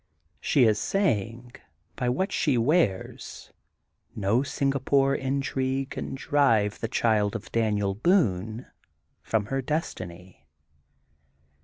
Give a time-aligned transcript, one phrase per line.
[0.39, 1.51] She is saying,
[1.95, 3.51] by what she wears:
[4.15, 8.65] No Singa pore intrigue can drive the child of Daniel Boone
[9.21, 10.47] from her destiny.